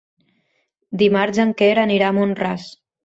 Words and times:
Dimarts 1.01 1.41
en 1.45 1.53
Quer 1.61 1.69
anirà 1.83 2.09
a 2.09 2.17
Mont-ras. 2.21 2.67